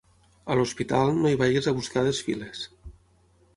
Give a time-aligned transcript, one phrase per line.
[0.53, 2.67] A l'hospital, no hi vagis a buscar desfiles.